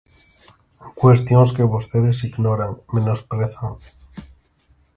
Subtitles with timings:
[1.01, 3.71] Cuestións que vostedes ignoran, menosprezan.